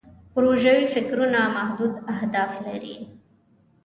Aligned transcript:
پروژوي 0.35 0.85
فکرونه 0.93 1.41
محدود 1.55 1.93
اهداف 2.13 2.53
لري. 2.67 2.95